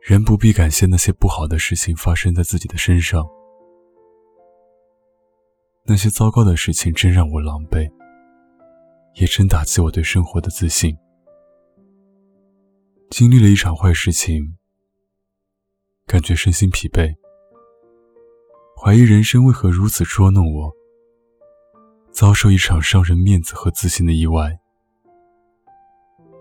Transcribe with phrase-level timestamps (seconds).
[0.00, 3.28] 人不必感谢那些不好的事情发生在自己的身上，
[5.84, 7.90] 那些糟糕的事情真让我狼狈，
[9.14, 10.96] 也真打击我对生活的自信。
[13.10, 14.56] 经历了一场坏事情，
[16.06, 17.14] 感觉身心疲惫，
[18.80, 20.72] 怀疑人生为何如此捉弄我，
[22.12, 24.58] 遭受一场伤人面子和自信的意外。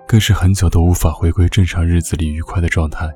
[0.07, 3.13] 更是很久都无法回归正常日子里愉快的状态。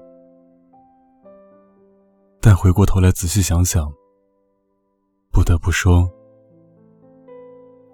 [2.42, 3.89] 但回过头来仔细想想，
[5.32, 6.12] 不得不说，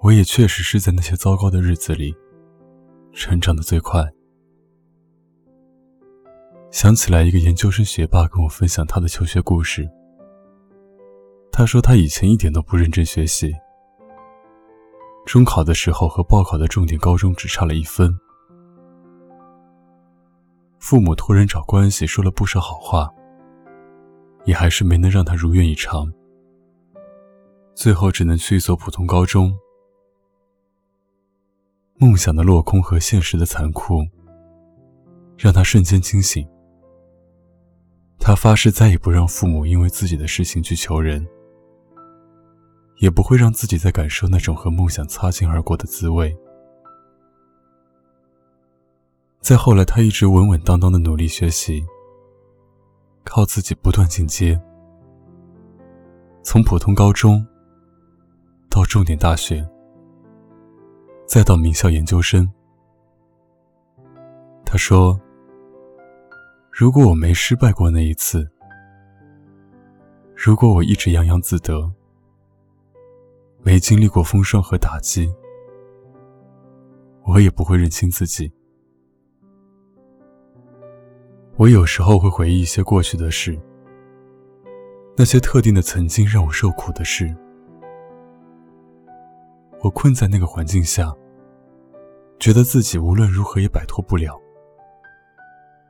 [0.02, 2.16] 我也确实是在那些糟糕的日子里
[3.14, 4.04] 成长的最快。
[6.72, 9.88] 想起来，一个研究生学霸跟我分享他的求学故事。
[11.52, 13.54] 他说他以前一点都不认真学习，
[15.26, 18.12] 中考的时候和报考的重点高中只差了一分。
[20.90, 23.14] 父母托人找关系，说了不少好话，
[24.46, 26.10] 也还是没能让他如愿以偿。
[27.76, 29.54] 最后只能去一所普通高中。
[31.98, 34.02] 梦想的落空和现实的残酷，
[35.38, 36.48] 让他瞬间清醒。
[38.18, 41.28] 他发誓再也不让父母因为自己的事情去求人，
[43.00, 46.34] 也不会让自己再感受那种和梦想擦肩而过的滋味。
[49.40, 51.86] 再后来，他一直稳稳当当的努力学习，
[53.24, 54.60] 靠自己不断进阶，
[56.44, 57.46] 从普通高中
[58.70, 59.66] 到重点大学，
[61.26, 62.52] 再到名校研究生。
[64.66, 65.18] 他说
[66.70, 68.46] ：“如果我没失败过那一次，
[70.36, 71.90] 如果我一直洋洋自得，
[73.64, 75.34] 没经历过风霜和打击，
[77.24, 78.52] 我也不会认清自己。”
[81.58, 83.60] 我有时候会回忆一些过去的事，
[85.18, 87.36] 那些特定的曾经让我受苦的事。
[89.82, 91.12] 我困在那个环境下，
[92.38, 94.40] 觉得自己无论如何也摆脱不了，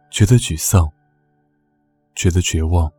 [0.10, 0.90] 觉得沮丧，
[2.16, 2.90] 觉得绝望，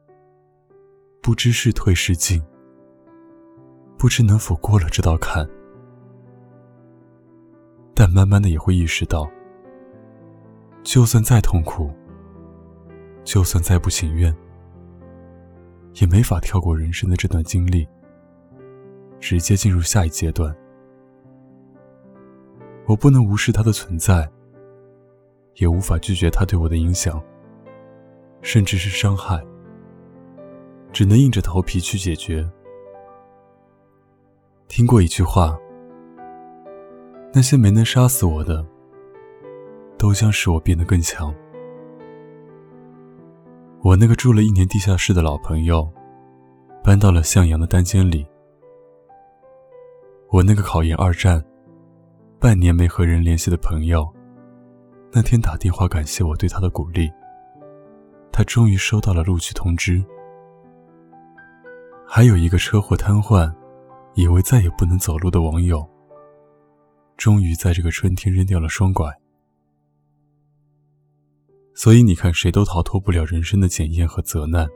[1.23, 2.43] 不知是退是进，
[3.97, 5.49] 不知能否过了这道坎。
[7.95, 9.27] 但慢慢的也会意识到，
[10.83, 11.91] 就算再痛苦。
[13.28, 14.34] 就算再不情愿，
[16.00, 17.87] 也没法跳过人生的这段经历，
[19.21, 20.56] 直接进入下一阶段。
[22.87, 24.27] 我不能无视它的存在，
[25.56, 27.22] 也无法拒绝它对我的影响，
[28.41, 29.45] 甚至是伤害。
[30.91, 32.50] 只能硬着头皮去解决。
[34.69, 35.55] 听过一句话：
[37.34, 38.65] 那些没能杀死我的，
[39.99, 41.31] 都将使我变得更强。
[43.88, 45.91] 我那个住了一年地下室的老朋友，
[46.84, 48.26] 搬到了向阳的单间里。
[50.28, 51.43] 我那个考研二战，
[52.38, 54.06] 半年没和人联系的朋友，
[55.10, 57.10] 那天打电话感谢我对他的鼓励。
[58.31, 60.04] 他终于收到了录取通知。
[62.06, 63.50] 还有一个车祸瘫痪，
[64.12, 65.82] 以为再也不能走路的网友，
[67.16, 69.10] 终于在这个春天扔掉了双拐。
[71.78, 74.69] 所以你看，谁都逃脱不了人生的检验和责难。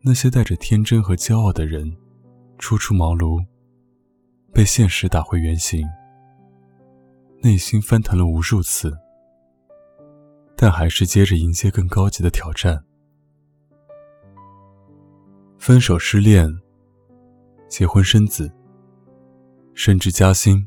[0.00, 1.96] 那些带着天真和骄傲的人，
[2.58, 3.40] 初出茅庐，
[4.52, 5.86] 被现实打回原形，
[7.44, 8.92] 内心翻腾了无数次，
[10.56, 12.82] 但还是接着迎接更高级的挑战。
[15.58, 16.52] 分手、失恋、
[17.68, 18.52] 结婚、生子、
[19.74, 20.66] 升职加薪、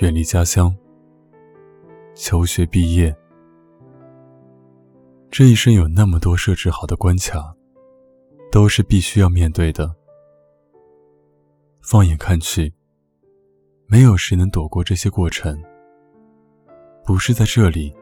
[0.00, 0.76] 远离家乡、
[2.14, 3.16] 求学、毕业。
[5.30, 7.54] 这一生有那么多设置好的关卡，
[8.50, 9.94] 都是必须要面对的。
[11.82, 12.72] 放眼看去，
[13.86, 15.62] 没有谁能躲过这些过程。
[17.04, 17.94] 不是在这里，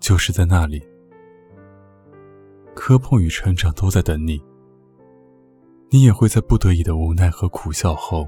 [0.00, 0.82] 就是在那里。
[2.74, 4.42] 磕碰与成长都在等你。
[5.90, 8.26] 你也会在不得已的无奈和苦笑后，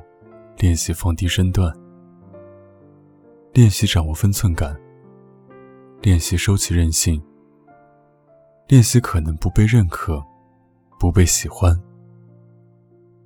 [0.58, 1.74] 练习放低身段，
[3.52, 4.78] 练习掌握分寸感，
[6.02, 7.20] 练习收起任性。
[8.68, 10.20] 练习可能不被认可，
[10.98, 11.80] 不被喜欢，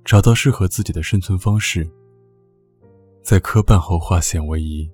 [0.05, 1.89] 找到适合自己的生存方式，
[3.23, 4.87] 在磕绊后化险为夷，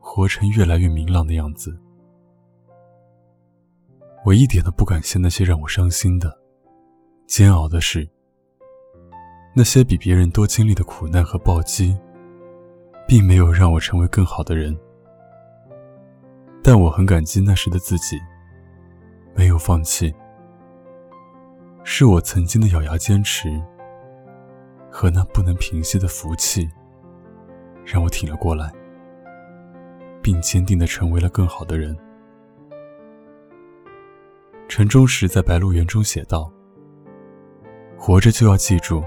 [0.00, 1.78] 活成越来越明朗的样子。
[4.24, 6.36] 我一点都不感谢那些让我伤心的、
[7.28, 8.08] 煎熬的事，
[9.54, 11.96] 那些比别人多经历的苦难和暴击，
[13.06, 14.76] 并没有让我成为更好的人。
[16.64, 18.18] 但我很感激那时的自己，
[19.36, 20.14] 没有放弃。
[21.84, 23.62] 是我曾经的咬牙坚持
[24.90, 26.68] 和那不能平息的福气，
[27.84, 28.72] 让我挺了过来，
[30.20, 31.96] 并坚定的成为了更好的人。
[34.68, 36.50] 陈忠实在《白鹿原》中写道
[37.96, 39.04] ：“活着就要记住，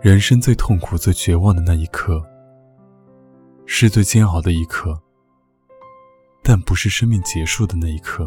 [0.00, 2.24] 人生最痛苦、最绝望的那一刻，
[3.66, 4.98] 是最煎熬的一刻，
[6.42, 8.26] 但不是生命结束的那一刻。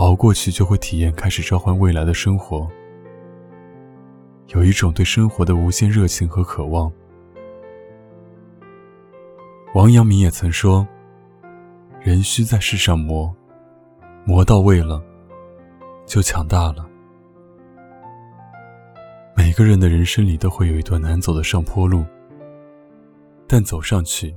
[0.00, 2.66] 熬过去，就会体验开始召唤未来的生活，
[4.48, 6.90] 有一种对生活的无限热情和渴望。”
[9.76, 10.88] 王阳明也曾说
[12.00, 13.30] ：“人需在世上磨。”
[14.24, 15.02] 磨到位了，
[16.06, 16.88] 就强大了。
[19.36, 22.06] 每个人的人生里都会有一段难走的上坡路，
[23.46, 24.34] 但走上去，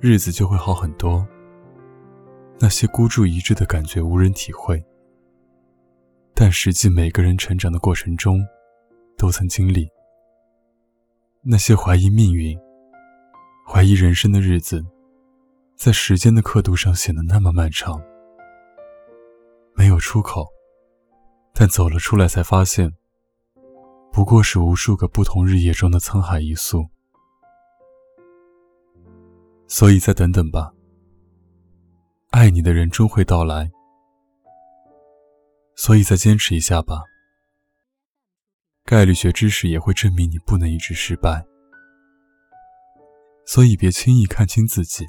[0.00, 1.26] 日子就会好很多。
[2.58, 4.82] 那些孤注一掷的感觉无人体会，
[6.34, 8.44] 但实际每个人成长的过程中，
[9.16, 9.88] 都曾经历。
[11.42, 12.58] 那些怀疑命运、
[13.66, 14.84] 怀疑人生的日子，
[15.76, 18.00] 在时间的刻度上显得那么漫长。
[19.74, 20.46] 没有出口，
[21.52, 22.92] 但走了出来，才发现，
[24.12, 26.86] 不过是无数个不同日夜中的沧海一粟。
[29.66, 30.72] 所以再等等吧，
[32.30, 33.70] 爱你的人终会到来。
[35.84, 37.02] 所以再坚持一下吧，
[38.84, 41.44] 概率学知识也会证明你不能一直失败。
[43.44, 45.04] 所以别轻易看清自己，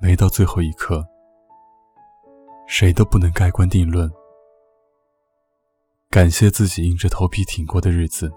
[0.00, 1.06] 没到最后一刻。
[2.66, 4.10] 谁都不能盖棺定论。
[6.08, 8.32] 感谢自己硬着头皮挺过的日子，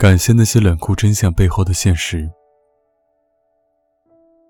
[0.00, 2.28] 感谢那些冷酷真相背后的现实，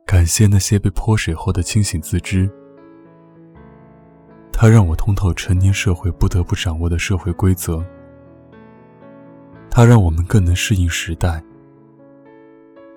[0.06, 2.50] 感谢那些被泼水后的清醒自知。
[4.60, 7.82] 它让我通透成年社会不得不掌握的社会规则，
[9.70, 11.42] 它让我们更能适应时代，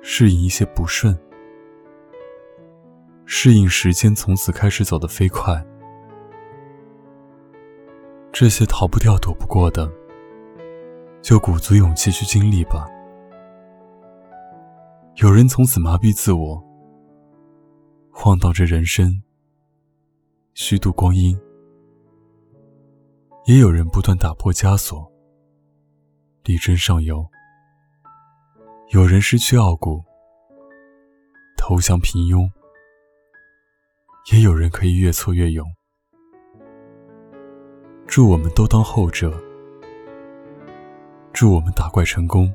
[0.01, 1.17] 适应一些不顺。
[3.23, 5.65] 适应时间，从此开始走得飞快。
[8.33, 9.89] 这些逃不掉、躲不过的，
[11.21, 12.85] 就鼓足勇气去经历吧。
[15.15, 16.61] 有人从此麻痹自我，
[18.11, 19.23] 晃荡着人生，
[20.55, 21.33] 虚度光阴；
[23.45, 25.11] 也有人不断打破枷锁，
[26.45, 27.25] 力争上游。
[28.91, 30.01] 有人失去傲骨，
[31.57, 32.49] 投降平庸。
[34.31, 35.67] 也有人可以越挫越勇。
[38.07, 39.37] 祝我们都当后者。
[41.33, 42.53] 祝我们打怪成功，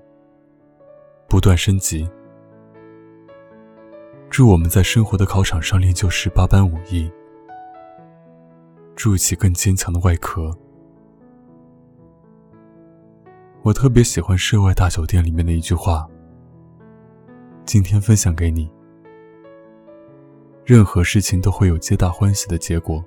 [1.28, 2.08] 不断升级。
[4.30, 7.10] 祝我们在生活的考场上练就十八般武艺，
[8.96, 10.56] 筑起更坚强的外壳。
[13.62, 16.08] 我特别喜欢《世外大酒店》里面的一句话，
[17.64, 18.70] 今天分享给你。
[20.64, 23.04] 任何事情都会有皆大欢喜的结果，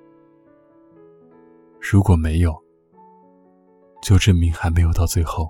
[1.80, 2.54] 如果没有，
[4.04, 5.50] 就证明还没有到最后。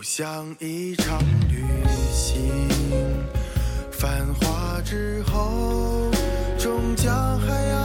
[0.00, 1.62] 就像一场旅
[2.10, 2.42] 行，
[3.92, 6.10] 繁华之后，
[6.58, 7.84] 终将还要